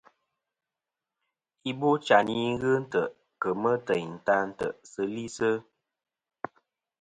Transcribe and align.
Ibochayn 1.69 2.29
i 2.49 2.51
ghɨ 2.61 2.71
ntè' 2.83 3.13
kemɨ 3.41 3.71
teyn 3.85 4.11
ta 4.25 4.35
tɨsilisɨ. 4.57 5.49